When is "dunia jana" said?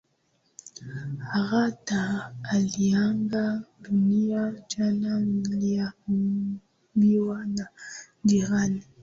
3.81-5.19